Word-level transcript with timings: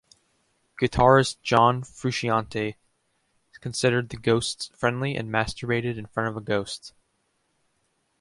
Guitarist 0.81 1.39
John 1.43 1.83
Frusciante 1.83 2.73
considered 3.59 4.09
the 4.09 4.17
ghosts 4.17 4.71
friendly 4.75 5.15
and 5.15 5.29
masturbated 5.29 5.95
in 5.95 6.07
front 6.07 6.27
of 6.27 6.35
a 6.35 6.41
ghost. 6.41 6.95